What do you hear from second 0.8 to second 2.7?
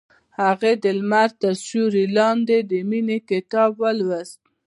د لمر تر سیوري لاندې